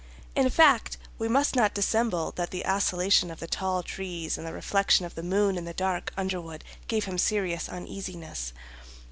In 0.35 0.49
fact, 0.49 0.97
we 1.19 1.27
must 1.27 1.55
not 1.55 1.75
dissemble 1.75 2.31
that 2.35 2.49
the 2.49 2.65
oscillation 2.65 3.29
of 3.29 3.39
the 3.39 3.45
tall 3.45 3.83
trees 3.83 4.35
and 4.35 4.47
the 4.47 4.51
reflection 4.51 5.05
of 5.05 5.13
the 5.13 5.21
moon 5.21 5.59
in 5.59 5.65
the 5.65 5.75
dark 5.75 6.11
underwood 6.17 6.63
gave 6.87 7.05
him 7.05 7.19
serious 7.19 7.69
uneasiness. 7.69 8.51